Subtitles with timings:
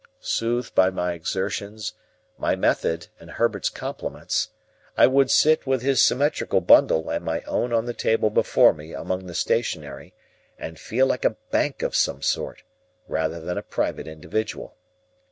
[0.23, 1.93] Soothed by my exertions,
[2.39, 4.49] my method, and Herbert's compliments,
[4.97, 8.93] I would sit with his symmetrical bundle and my own on the table before me
[8.95, 10.15] among the stationery,
[10.57, 12.63] and feel like a Bank of some sort,
[13.07, 14.75] rather than a private individual.